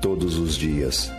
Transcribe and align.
Todos 0.00 0.38
os 0.38 0.54
dias 0.54 1.12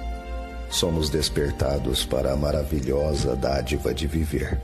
somos 0.68 1.12
despertados 1.12 2.04
para 2.04 2.34
a 2.34 2.36
maravilhosa 2.36 3.36
dádiva 3.36 3.94
de 3.94 4.08
viver. 4.08 4.60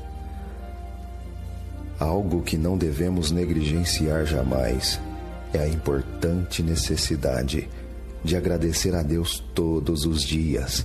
Algo 2.00 2.42
que 2.42 2.58
não 2.58 2.76
devemos 2.76 3.30
negligenciar 3.30 4.26
jamais 4.26 5.00
é 5.54 5.60
a 5.60 5.68
importante 5.68 6.64
necessidade 6.64 7.70
de 8.24 8.36
agradecer 8.36 8.96
a 8.96 9.04
Deus 9.04 9.44
todos 9.54 10.04
os 10.06 10.24
dias. 10.24 10.84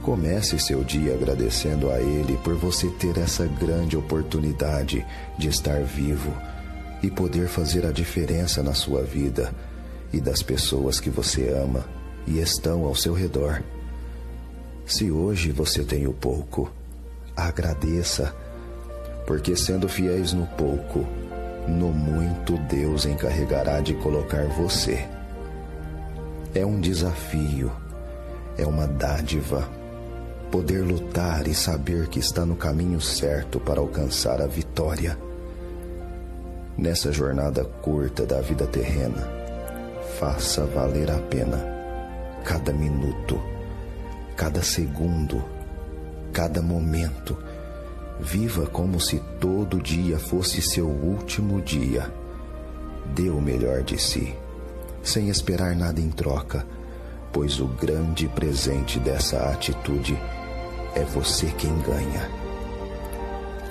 Comece 0.00 0.56
seu 0.60 0.84
dia 0.84 1.14
agradecendo 1.14 1.90
a 1.90 2.00
Ele 2.00 2.38
por 2.44 2.54
você 2.54 2.88
ter 2.90 3.18
essa 3.18 3.44
grande 3.44 3.96
oportunidade 3.96 5.04
de 5.36 5.48
estar 5.48 5.82
vivo 5.82 6.32
e 7.02 7.10
poder 7.10 7.48
fazer 7.48 7.84
a 7.84 7.90
diferença 7.90 8.62
na 8.62 8.72
sua 8.72 9.02
vida 9.02 9.52
e 10.12 10.20
das 10.20 10.42
pessoas 10.42 11.00
que 11.00 11.10
você 11.10 11.48
ama 11.50 11.84
e 12.26 12.38
estão 12.38 12.84
ao 12.84 12.94
seu 12.94 13.14
redor. 13.14 13.62
Se 14.86 15.10
hoje 15.10 15.52
você 15.52 15.84
tem 15.84 16.06
o 16.06 16.12
pouco, 16.12 16.70
agradeça, 17.36 18.34
porque 19.26 19.54
sendo 19.54 19.88
fiéis 19.88 20.32
no 20.32 20.46
pouco, 20.46 21.06
no 21.68 21.88
muito 21.88 22.56
Deus 22.68 23.04
encarregará 23.04 23.80
de 23.80 23.94
colocar 23.94 24.46
você. 24.48 25.06
É 26.54 26.64
um 26.64 26.80
desafio, 26.80 27.70
é 28.56 28.66
uma 28.66 28.86
dádiva 28.86 29.68
poder 30.50 30.82
lutar 30.82 31.46
e 31.46 31.54
saber 31.54 32.08
que 32.08 32.18
está 32.18 32.44
no 32.44 32.56
caminho 32.56 33.00
certo 33.00 33.60
para 33.60 33.80
alcançar 33.80 34.40
a 34.40 34.46
vitória. 34.46 35.18
Nessa 36.76 37.12
jornada 37.12 37.64
curta 37.64 38.24
da 38.24 38.40
vida 38.40 38.66
terrena, 38.66 39.37
faça 40.18 40.64
valer 40.66 41.08
a 41.12 41.18
pena 41.18 41.64
cada 42.44 42.72
minuto, 42.72 43.40
cada 44.36 44.62
segundo, 44.62 45.44
cada 46.32 46.60
momento. 46.60 47.38
Viva 48.18 48.66
como 48.66 49.00
se 49.00 49.20
todo 49.40 49.80
dia 49.80 50.18
fosse 50.18 50.60
seu 50.60 50.88
último 50.88 51.62
dia. 51.62 52.12
Dê 53.14 53.30
o 53.30 53.40
melhor 53.40 53.84
de 53.84 53.96
si, 53.96 54.34
sem 55.04 55.28
esperar 55.28 55.76
nada 55.76 56.00
em 56.00 56.10
troca, 56.10 56.66
pois 57.32 57.60
o 57.60 57.66
grande 57.66 58.26
presente 58.26 58.98
dessa 58.98 59.50
atitude 59.50 60.18
é 60.96 61.04
você 61.04 61.46
quem 61.56 61.78
ganha. 61.82 62.28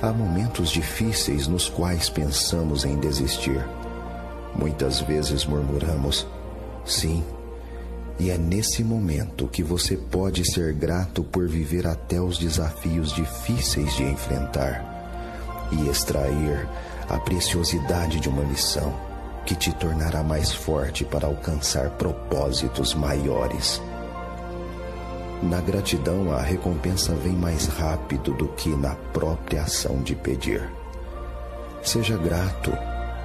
Há 0.01 0.13
momentos 0.13 0.69
difíceis 0.69 1.45
nos 1.45 1.67
quais 1.67 2.09
pensamos 2.09 2.85
em 2.85 2.97
desistir. 2.99 3.67
Muitas 4.55 5.01
vezes 5.01 5.45
murmuramos: 5.45 6.25
sim, 6.87 7.23
e 8.19 8.31
é 8.31 8.37
nesse 8.37 8.83
momento 8.83 9.47
que 9.47 9.61
você 9.61 9.95
pode 9.95 10.49
ser 10.51 10.73
grato 10.73 11.23
por 11.23 11.47
viver 11.47 11.85
até 11.85 12.19
os 12.19 12.37
desafios 12.37 13.11
difíceis 13.11 13.95
de 13.95 14.03
enfrentar 14.03 14.97
e 15.71 15.87
extrair 15.87 16.67
a 17.07 17.19
preciosidade 17.19 18.19
de 18.19 18.27
uma 18.27 18.43
lição 18.43 18.93
que 19.45 19.55
te 19.55 19.71
tornará 19.73 20.23
mais 20.23 20.51
forte 20.51 21.05
para 21.05 21.27
alcançar 21.27 21.91
propósitos 21.91 22.93
maiores. 22.93 23.81
Na 25.41 25.61
gratidão, 25.61 26.31
a 26.31 26.41
recompensa 26.41 27.13
vem 27.13 27.33
mais 27.33 27.67
rápido 27.67 28.33
do 28.33 28.47
que 28.49 28.69
na 28.69 28.95
própria 29.13 29.61
ação 29.61 30.01
de 30.01 30.15
pedir. 30.15 30.67
Seja 31.83 32.17
grato 32.17 32.73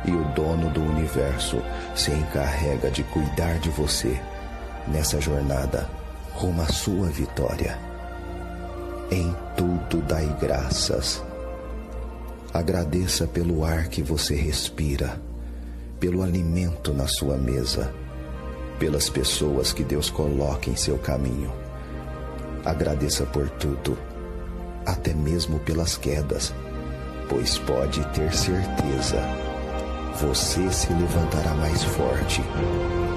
e 0.04 0.10
o 0.10 0.24
dono 0.34 0.70
do 0.70 0.82
universo 0.82 1.62
se 1.94 2.10
encarrega 2.10 2.90
de 2.90 3.02
cuidar 3.04 3.58
de 3.58 3.70
você 3.70 4.20
nessa 4.88 5.20
jornada 5.20 5.88
rumo 6.34 6.62
à 6.62 6.66
sua 6.66 7.06
vitória. 7.08 7.78
Em 9.10 9.34
tudo 9.56 10.02
dai 10.02 10.28
graças. 10.40 11.22
Agradeça 12.52 13.26
pelo 13.26 13.64
ar 13.64 13.88
que 13.88 14.02
você 14.02 14.34
respira, 14.34 15.20
pelo 15.98 16.22
alimento 16.22 16.92
na 16.92 17.06
sua 17.06 17.36
mesa, 17.36 17.92
pelas 18.78 19.08
pessoas 19.08 19.72
que 19.72 19.84
Deus 19.84 20.10
coloca 20.10 20.68
em 20.68 20.76
seu 20.76 20.98
caminho 20.98 21.62
Agradeça 22.64 23.26
por 23.26 23.50
tudo, 23.50 23.98
até 24.86 25.12
mesmo 25.12 25.58
pelas 25.58 25.96
quedas, 25.96 26.54
pois 27.28 27.58
pode 27.58 28.04
ter 28.10 28.32
certeza, 28.32 29.18
você 30.22 30.70
se 30.70 30.92
levantará 30.92 31.52
mais 31.54 31.82
forte, 31.82 32.42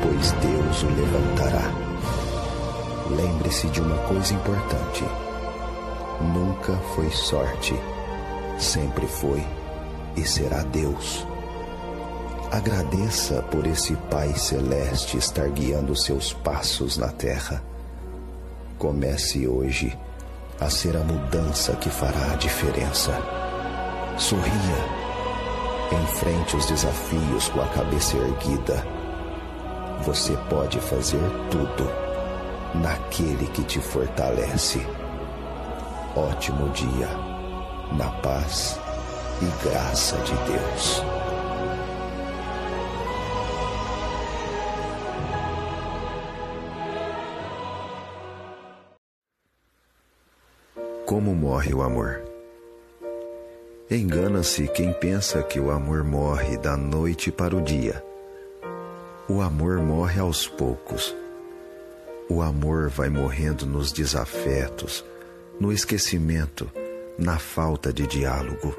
pois 0.01 0.31
Deus 0.31 0.83
o 0.83 0.87
levantará. 0.87 1.71
Lembre-se 3.09 3.67
de 3.67 3.79
uma 3.81 3.97
coisa 4.07 4.33
importante: 4.33 5.05
nunca 6.21 6.73
foi 6.95 7.09
sorte, 7.11 7.73
sempre 8.57 9.07
foi 9.07 9.41
e 10.17 10.25
será 10.25 10.63
Deus. 10.63 11.25
Agradeça 12.51 13.41
por 13.43 13.65
esse 13.65 13.95
Pai 14.09 14.33
Celeste 14.35 15.17
estar 15.17 15.47
guiando 15.49 15.95
seus 15.95 16.33
passos 16.33 16.97
na 16.97 17.09
terra 17.09 17.61
Comece 18.77 19.47
hoje 19.47 19.97
a 20.59 20.69
ser 20.69 20.97
a 20.97 20.99
mudança 20.99 21.75
que 21.77 21.89
fará 21.89 22.33
a 22.33 22.35
diferença. 22.35 23.11
Sorria. 24.17 25.04
Enfrente 25.91 26.55
os 26.55 26.65
desafios 26.65 27.49
com 27.49 27.61
a 27.61 27.67
cabeça 27.67 28.17
erguida. 28.17 28.85
Você 30.03 30.35
pode 30.49 30.79
fazer 30.79 31.21
tudo 31.51 31.89
naquele 32.81 33.47
que 33.47 33.63
te 33.63 33.79
fortalece. 33.79 34.85
Ótimo 36.15 36.69
dia, 36.69 37.09
na 37.97 38.09
paz 38.21 38.79
e 39.41 39.67
graça 39.67 40.17
de 40.17 40.33
Deus. 40.51 41.03
Como 51.05 51.35
morre 51.35 51.73
o 51.73 51.83
amor? 51.83 52.34
Engana-se 53.89 54.67
quem 54.69 54.91
pensa 54.93 55.43
que 55.43 55.59
o 55.59 55.69
amor 55.69 56.03
morre 56.03 56.57
da 56.57 56.75
noite 56.75 57.31
para 57.31 57.55
o 57.55 57.61
dia. 57.61 58.03
O 59.29 59.41
amor 59.41 59.79
morre 59.79 60.19
aos 60.19 60.47
poucos. 60.47 61.15
O 62.27 62.41
amor 62.41 62.89
vai 62.89 63.09
morrendo 63.09 63.65
nos 63.65 63.91
desafetos, 63.91 65.05
no 65.59 65.71
esquecimento, 65.71 66.69
na 67.17 67.37
falta 67.37 67.93
de 67.93 68.07
diálogo, 68.07 68.75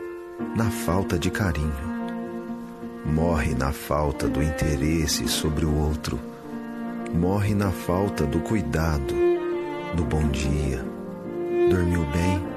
na 0.57 0.71
falta 0.71 1.19
de 1.19 1.31
carinho. 1.31 1.97
Morre 3.05 3.55
na 3.55 3.73
falta 3.73 4.29
do 4.29 4.43
interesse 4.43 5.29
sobre 5.29 5.65
o 5.65 5.75
outro. 5.75 6.19
Morre 7.15 7.55
na 7.55 7.71
falta 7.71 8.27
do 8.27 8.41
cuidado, 8.41 9.15
do 9.95 10.05
bom 10.05 10.29
dia 10.29 10.97
Dormiu 11.71 12.05
bem? 12.13 12.56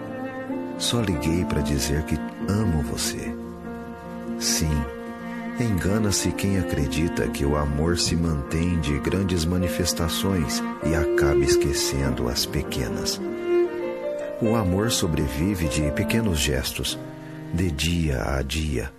Só 0.80 1.02
liguei 1.02 1.44
para 1.44 1.62
dizer 1.62 2.04
que 2.04 2.16
amo 2.50 2.82
você. 2.82 3.36
Sim, 4.40 4.72
engana-se 5.60 6.32
quem 6.32 6.58
acredita 6.58 7.28
que 7.28 7.46
o 7.46 7.58
amor 7.58 7.98
se 7.98 8.16
mantém 8.16 8.80
de 8.80 8.98
grandes 9.00 9.44
manifestações 9.44 10.64
e 10.86 10.96
acaba 10.96 11.44
esquecendo 11.44 12.30
as 12.30 12.46
pequenas. 12.46 13.20
O 14.42 14.56
amor 14.56 14.90
sobrevive 14.90 15.68
de 15.68 15.92
pequenos 15.92 16.40
gestos, 16.40 16.98
de 17.54 17.70
dia 17.70 18.38
a 18.38 18.42
dia, 18.42 18.90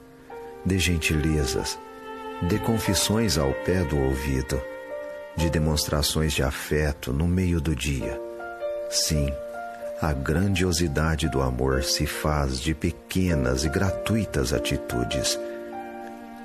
de 0.62 0.79
gentilezas, 0.79 1.79
de 2.43 2.59
confissões 2.59 3.39
ao 3.39 3.53
pé 3.65 3.83
do 3.85 3.99
ouvido, 3.99 4.61
de 5.35 5.49
demonstrações 5.49 6.35
de 6.35 6.43
afeto 6.43 7.11
no 7.11 7.26
meio 7.26 7.59
do 7.59 7.75
dia. 7.75 8.21
Sim, 8.91 9.33
a 10.00 10.14
grandiosidade 10.14 11.29
do 11.29 11.43
amor 11.43 11.82
se 11.82 12.06
faz 12.06 12.58
de 12.58 12.75
pequenas 12.75 13.64
e 13.64 13.69
gratuitas 13.69 14.55
atitudes. 14.55 15.38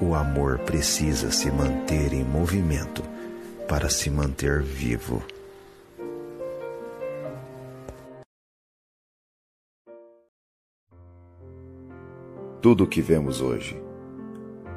O 0.02 0.14
amor 0.14 0.60
precisa 0.60 1.32
se 1.32 1.50
manter 1.50 2.12
em 2.12 2.22
movimento 2.22 3.02
para 3.66 3.90
se 3.90 4.10
manter 4.10 4.62
vivo. 4.62 5.24
Tudo 12.62 12.84
o 12.84 12.88
que 12.88 13.02
vemos 13.02 13.40
hoje 13.40 13.82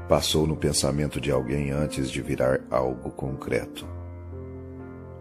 passou 0.08 0.46
no 0.46 0.56
pensamento 0.56 1.20
de 1.20 1.32
alguém 1.32 1.72
antes 1.72 2.08
de 2.08 2.22
virar 2.22 2.60
algo 2.70 3.10
concreto. 3.10 3.84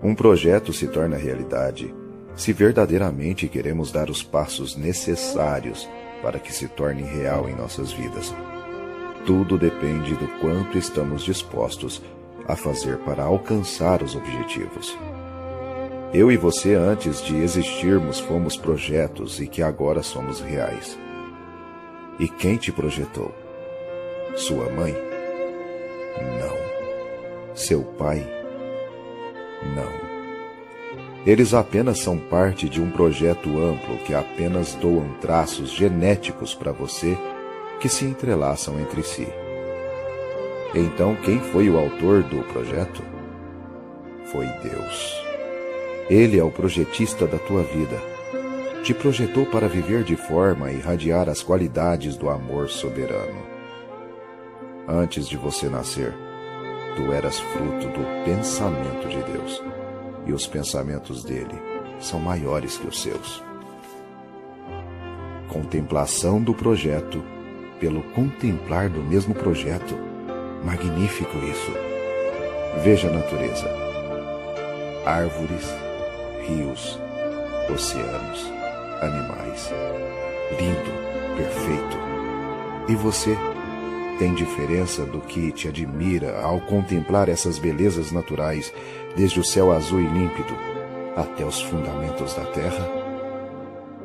Um 0.04 0.13
projeto 0.13 0.71
se 0.71 0.88
torna 0.88 1.18
realidade 1.18 1.92
se 2.38 2.54
verdadeiramente 2.54 3.48
queremos 3.48 3.92
dar 3.92 4.10
os 4.10 4.22
passos 4.22 4.75
necessários 4.75 5.89
para 6.22 6.39
que 6.39 6.54
se 6.54 6.68
torne 6.68 7.01
real 7.01 7.50
em 7.50 7.56
nossas 7.56 7.92
vidas. 7.92 8.34
Tudo 9.25 9.57
depende 9.57 10.16
do 10.16 10.28
quanto 10.39 10.78
estamos 10.78 11.24
dispostos 11.24 12.01
a 12.48 12.56
fazer 12.56 12.98
para 13.00 13.24
alcançar 13.24 14.01
os 14.01 14.16
objetivos. 14.16 14.98
Eu 16.13 16.31
e 16.31 16.38
você, 16.38 16.75
antes 16.75 17.22
de 17.22 17.36
existirmos, 17.36 18.19
fomos 18.19 18.56
projetos 18.56 19.42
e 19.42 19.48
que 19.48 19.62
agora 19.62 20.01
somos 20.01 20.40
reais. 20.40 20.98
E 22.19 22.30
quem 22.30 22.56
te 22.56 22.72
projetou? 22.72 23.36
Sua 24.36 24.69
mãe? 24.69 24.95
Não. 26.40 27.56
Seu 27.56 27.83
pai? 27.83 28.25
Não. 29.75 30.17
Eles 31.27 31.53
apenas 31.53 32.00
são 32.00 32.18
parte 32.18 32.69
de 32.69 32.81
um 32.81 32.89
projeto 32.89 33.50
amplo 33.62 33.97
que 34.06 34.13
apenas 34.13 34.75
doam 34.75 35.09
traços 35.19 35.71
genéticos 35.71 36.56
para 36.56 36.71
você 36.71 37.18
que 37.81 37.89
se 37.89 38.06
entrelaçam 38.06 38.79
entre 38.79 39.03
si. 39.03 39.27
Então, 40.74 41.18
quem 41.18 41.38
foi 41.41 41.69
o 41.69 41.77
autor 41.77 42.24
do 42.24 42.41
projeto? 42.44 43.03
Foi 44.31 44.45
Deus. 44.63 45.21
Ele 46.09 46.39
é 46.39 46.44
o 46.45 46.50
projetista 46.50 47.27
da 47.27 47.38
tua 47.38 47.62
vida. 47.62 48.01
Te 48.83 48.94
projetou 48.94 49.45
para 49.45 49.68
viver 49.68 50.06
de 50.06 50.15
forma 50.15 50.68
a 50.68 50.71
irradiar 50.71 51.27
as 51.27 51.44
qualidades 51.44 52.15
do 52.15 52.30
amor 52.30 52.69
soberano. 52.69 53.41
Antes 54.88 55.27
de 55.27 55.35
você 55.35 55.68
nascer, 55.68 56.13
tu 56.95 57.12
eras 57.12 57.38
fruto 57.38 57.88
do 57.88 58.23
pensamento 58.23 59.09
de 59.09 59.21
Deus, 59.30 59.62
e 60.27 60.33
os 60.33 60.45
pensamentos 60.45 61.24
dele 61.24 61.56
são 62.00 62.19
maiores 62.19 62.77
que 62.77 62.88
os 62.88 63.01
seus. 63.01 63.44
Contemplação 65.47 66.41
do 66.41 66.53
projeto 66.53 67.24
pelo 67.79 68.03
contemplar 68.12 68.89
do 68.89 69.01
mesmo 69.01 69.33
projeto. 69.33 69.95
Magnífico 70.63 71.38
isso. 71.38 71.71
Veja 72.83 73.07
a 73.07 73.12
natureza. 73.12 73.68
Árvores, 75.06 75.65
rios, 76.47 77.00
oceanos, 77.73 78.51
animais. 79.01 79.71
Lindo, 80.59 81.38
perfeito. 81.38 81.97
E 82.89 82.95
você? 82.95 83.38
Tem 84.18 84.34
diferença 84.34 85.06
do 85.06 85.19
que 85.19 85.52
te 85.52 85.68
admira 85.68 86.42
ao 86.42 86.60
contemplar 86.62 87.30
essas 87.30 87.60
belezas 87.60 88.12
naturais, 88.12 88.74
desde 89.16 89.40
o 89.40 89.44
céu 89.44 89.72
azul 89.72 90.00
e 90.00 90.08
límpido 90.08 90.56
até 91.16 91.46
os 91.46 91.62
fundamentos 91.62 92.34
da 92.34 92.46
terra? 92.46 92.90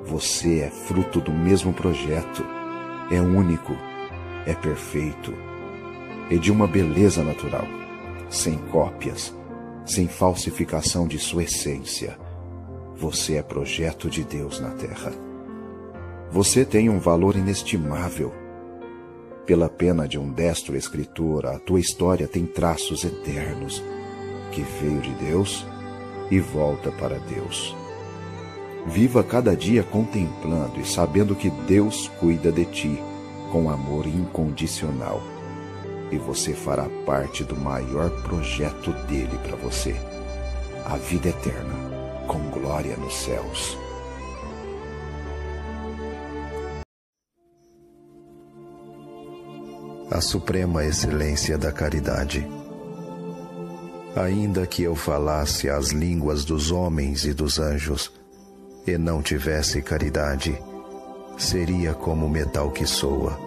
Você 0.05 0.61
é 0.61 0.70
fruto 0.70 1.20
do 1.20 1.32
mesmo 1.32 1.73
projeto, 1.73 2.44
é 3.11 3.20
único, 3.20 3.76
é 4.47 4.55
perfeito, 4.55 5.32
e 6.31 6.38
de 6.38 6.53
uma 6.53 6.67
beleza 6.67 7.23
natural, 7.23 7.67
sem 8.29 8.59
cópias, 8.70 9.35
sem 9.87 10.09
falsificação 10.09 11.06
de 11.06 11.19
sua 11.19 11.44
essência 11.44 12.19
você 13.03 13.35
é 13.35 13.43
projeto 13.43 14.09
de 14.09 14.23
Deus 14.23 14.61
na 14.61 14.70
terra. 14.70 15.12
Você 16.31 16.64
tem 16.64 16.88
um 16.88 17.00
valor 17.00 17.35
inestimável. 17.35 18.32
Pela 19.46 19.68
pena 19.68 20.06
de 20.06 20.18
um 20.18 20.30
destro 20.30 20.76
escritor, 20.76 21.46
a 21.46 21.58
tua 21.58 21.80
história 21.80 22.28
tem 22.28 22.46
traços 22.46 23.04
eternos, 23.04 23.82
que 24.52 24.62
veio 24.62 25.00
de 25.00 25.10
Deus 25.14 25.66
e 26.30 26.38
volta 26.38 26.90
para 26.92 27.18
Deus. 27.18 27.76
Viva 28.86 29.22
cada 29.22 29.56
dia 29.56 29.82
contemplando 29.82 30.80
e 30.80 30.84
sabendo 30.84 31.34
que 31.34 31.50
Deus 31.50 32.08
cuida 32.20 32.50
de 32.52 32.64
ti 32.66 32.98
com 33.50 33.68
amor 33.68 34.06
incondicional. 34.06 35.22
E 36.10 36.18
você 36.18 36.52
fará 36.52 36.88
parte 37.06 37.42
do 37.42 37.56
maior 37.56 38.10
projeto 38.22 38.92
dele 39.06 39.38
para 39.42 39.56
você 39.56 39.96
a 40.84 40.96
vida 40.96 41.28
eterna 41.28 41.74
com 42.26 42.38
glória 42.50 42.96
nos 42.96 43.14
céus. 43.14 43.81
A 50.14 50.20
suprema 50.20 50.85
excelência 50.85 51.56
da 51.56 51.73
caridade. 51.73 52.47
Ainda 54.14 54.67
que 54.67 54.82
eu 54.82 54.94
falasse 54.94 55.70
as 55.70 55.88
línguas 55.88 56.44
dos 56.44 56.70
homens 56.70 57.25
e 57.25 57.32
dos 57.32 57.59
anjos, 57.59 58.12
e 58.87 58.99
não 58.99 59.23
tivesse 59.23 59.81
caridade, 59.81 60.55
seria 61.38 61.94
como 61.94 62.29
metal 62.29 62.70
que 62.70 62.85
soa, 62.85 63.38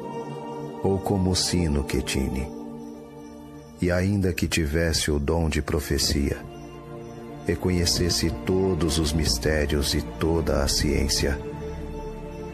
ou 0.81 0.97
como 0.97 1.35
sino 1.35 1.83
que 1.83 2.01
tine. 2.01 2.51
E 3.79 3.91
ainda 3.91 4.33
que 4.33 4.47
tivesse 4.47 5.11
o 5.11 5.19
dom 5.19 5.47
de 5.47 5.61
profecia, 5.61 6.37
e 7.47 7.55
conhecesse 7.55 8.31
todos 8.43 8.97
os 8.97 9.13
mistérios 9.13 9.93
e 9.93 10.01
toda 10.01 10.63
a 10.63 10.67
ciência, 10.67 11.39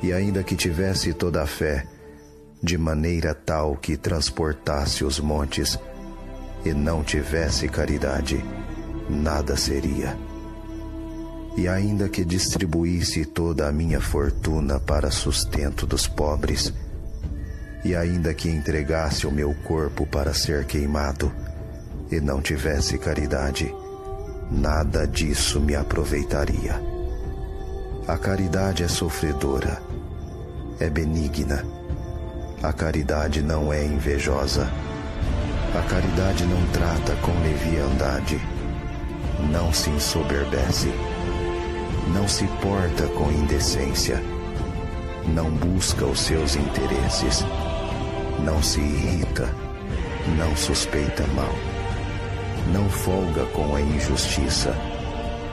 e 0.04 0.12
ainda 0.12 0.44
que 0.44 0.58
tivesse 0.58 1.13
toda 1.13 1.42
a 1.44 1.48
fé, 1.48 1.88
de 2.62 2.78
maneira 2.78 3.34
tal 3.34 3.75
que 3.75 3.98
transportasse 3.98 5.04
os 5.04 5.19
montes, 5.19 5.80
e 6.63 6.74
não 6.74 7.04
tivesse 7.04 7.68
caridade, 7.68 8.44
nada 9.10 9.58
seria. 9.58 10.16
E 11.58 11.68
ainda 11.68 12.08
que 12.08 12.24
distribuísse 12.24 13.25
toda 13.25 13.68
a 13.68 13.72
minha 13.72 14.00
fortuna 14.00 14.80
para 14.80 15.10
sustento 15.10 15.88
dos 15.88 16.08
pobres, 16.08 16.72
e 17.84 17.96
ainda 17.96 18.34
que 18.34 18.48
entregasse 18.48 19.25
o 19.25 19.31
meu 19.31 19.56
corpo 19.63 20.06
para 20.06 20.34
ser 20.34 20.66
queimado, 20.66 21.31
e 22.12 22.19
não 22.19 22.42
tivesse 22.42 22.98
caridade, 22.98 23.74
nada 24.52 25.08
disso 25.08 25.60
me 25.60 25.75
aproveitaria. 25.75 26.80
A 28.08 28.18
caridade 28.18 28.84
é 28.84 28.88
sofredora, 28.88 29.81
é 30.80 30.90
benigna. 30.90 31.81
A 32.63 32.72
caridade 32.72 33.42
não 33.42 33.74
é 33.74 33.84
invejosa. 33.84 34.72
A 35.75 35.81
caridade 35.90 36.46
não 36.46 36.63
trata 36.68 37.16
com 37.16 37.31
leviandade, 37.42 38.40
não 39.52 39.74
se 39.74 39.90
ensoberbece, 39.90 40.94
não 42.13 42.28
se 42.28 42.46
porta 42.62 43.08
com 43.16 43.31
indecência, 43.31 44.22
não 45.34 45.50
busca 45.50 46.06
os 46.06 46.19
seus 46.19 46.56
interesses, 46.56 47.44
não 48.46 48.62
se 48.62 48.80
irrita, 48.80 49.50
não 50.38 50.56
suspeita 50.56 51.25
mal. 51.34 51.56
Não 52.72 52.88
folga 52.92 53.44
com 53.54 53.75
a 53.75 53.81
injustiça, 53.81 54.72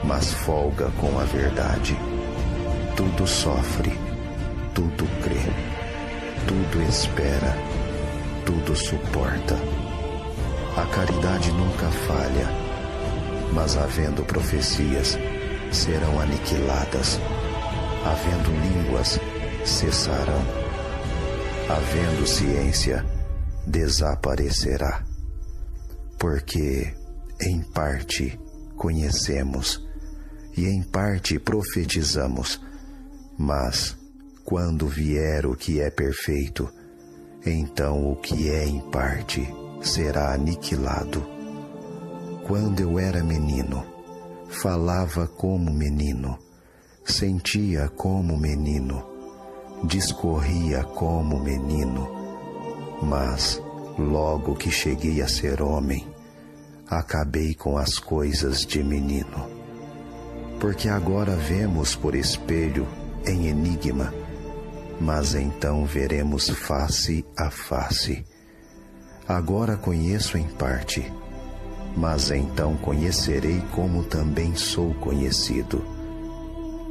mas 0.03 0.31
folga 0.31 0.91
com 0.99 1.19
a 1.19 1.23
verdade. 1.23 1.97
Tudo 2.95 3.25
sofre, 3.25 3.97
tudo 4.75 5.07
crê, 5.23 5.68
tudo 6.47 6.81
espera, 6.83 7.55
tudo 8.45 8.75
suporta. 8.75 9.55
A 10.75 10.85
caridade 10.87 11.51
nunca 11.51 11.89
falha, 12.07 12.47
mas 13.53 13.75
havendo 13.75 14.23
profecias, 14.23 15.17
serão 15.71 16.19
aniquiladas, 16.19 17.19
havendo 18.05 18.49
línguas, 18.51 19.19
cessarão, 19.65 20.43
havendo 21.69 22.25
ciência, 22.27 23.05
desaparecerá. 23.67 25.03
Porque 26.17 26.93
em 27.41 27.61
parte 27.61 28.39
conhecemos 28.75 29.85
e 30.55 30.65
em 30.65 30.81
parte 30.83 31.39
profetizamos, 31.39 32.61
mas 33.37 33.98
quando 34.49 34.87
vier 34.87 35.45
o 35.45 35.55
que 35.55 35.79
é 35.79 35.91
perfeito, 35.91 36.67
então 37.45 38.11
o 38.11 38.15
que 38.15 38.49
é 38.49 38.65
em 38.65 38.79
parte 38.89 39.47
será 39.79 40.33
aniquilado. 40.33 41.23
Quando 42.47 42.79
eu 42.79 42.97
era 42.97 43.23
menino, 43.23 43.85
falava 44.47 45.27
como 45.27 45.71
menino, 45.71 46.35
sentia 47.05 47.89
como 47.89 48.35
menino, 48.39 49.05
discorria 49.83 50.83
como 50.83 51.39
menino, 51.39 52.09
mas 53.03 53.61
logo 53.99 54.55
que 54.55 54.71
cheguei 54.71 55.21
a 55.21 55.27
ser 55.27 55.61
homem, 55.61 56.07
acabei 56.87 57.53
com 57.53 57.77
as 57.77 57.99
coisas 57.99 58.65
de 58.65 58.83
menino. 58.83 59.47
Porque 60.59 60.89
agora 60.89 61.35
vemos 61.35 61.95
por 61.95 62.15
espelho 62.15 62.87
em 63.27 63.45
enigma, 63.45 64.11
mas 64.99 65.35
então 65.35 65.85
veremos 65.85 66.49
face 66.49 67.25
a 67.37 67.49
face. 67.49 68.25
Agora 69.27 69.77
conheço 69.77 70.37
em 70.37 70.47
parte, 70.47 71.11
mas 71.95 72.31
então 72.31 72.75
conhecerei 72.77 73.61
como 73.73 74.03
também 74.03 74.55
sou 74.55 74.93
conhecido. 74.95 75.83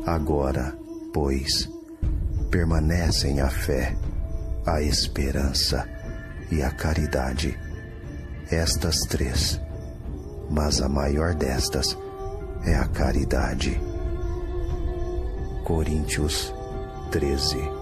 Agora, 0.07 0.77
pois, 1.13 1.69
permanecem 2.51 3.41
a 3.41 3.51
fé, 3.51 3.97
a 4.65 4.81
esperança 4.81 5.89
e 6.51 6.63
a 6.63 6.71
caridade, 6.71 7.59
estas 8.51 9.01
três 9.01 9.61
mas 10.51 10.81
a 10.81 10.89
maior 10.89 11.35
destas 11.35 11.97
é 12.65 12.75
a 12.75 12.87
caridade. 12.87 13.81
Coríntios 15.65 16.55
13 17.11 17.78